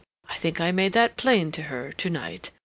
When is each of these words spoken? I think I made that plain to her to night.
I 0.27 0.33
think 0.33 0.59
I 0.59 0.71
made 0.71 0.93
that 0.93 1.15
plain 1.15 1.51
to 1.51 1.61
her 1.61 1.91
to 1.91 2.09
night. 2.09 2.49